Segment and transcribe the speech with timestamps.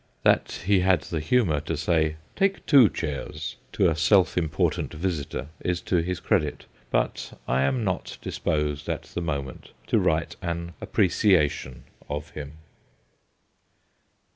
[0.23, 5.49] That he had the humour to say' take two chairs' to a self important visitor
[5.59, 10.73] is to his credit, but I am not disposed at the moment to write an'
[10.81, 12.53] appreciation' of him.